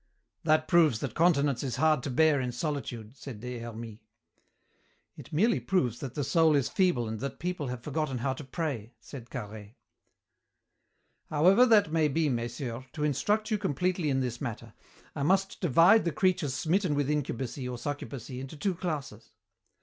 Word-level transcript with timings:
"That 0.45 0.67
proves 0.67 0.97
that 1.01 1.13
continence 1.13 1.61
is 1.61 1.75
hard 1.75 2.01
to 2.01 2.09
bear 2.09 2.41
in 2.41 2.51
solitude," 2.51 3.15
said 3.15 3.39
Des 3.39 3.59
Hermies. 3.59 3.99
"It 5.15 5.31
merely 5.31 5.59
proves 5.59 5.99
that 5.99 6.15
the 6.15 6.23
soul 6.23 6.55
is 6.55 6.69
feeble 6.69 7.07
and 7.07 7.19
that 7.19 7.37
people 7.37 7.67
have 7.67 7.83
forgotten 7.83 8.17
how 8.17 8.33
to 8.33 8.43
pray," 8.43 8.95
said 8.99 9.29
Carhaix. 9.29 9.75
"However 11.29 11.67
that 11.67 11.91
may 11.91 12.07
be, 12.07 12.29
messieurs, 12.29 12.85
to 12.93 13.03
instruct 13.03 13.51
you 13.51 13.59
completely 13.59 14.09
in 14.09 14.21
this 14.21 14.41
matter, 14.41 14.73
I 15.15 15.21
must 15.21 15.61
divide 15.61 16.03
the 16.03 16.11
creatures 16.11 16.55
smitten 16.55 16.95
with 16.95 17.07
incubacy 17.07 17.69
or 17.69 17.77
succubacy 17.77 18.39
into 18.41 18.57
two 18.57 18.73
classes. 18.73 19.29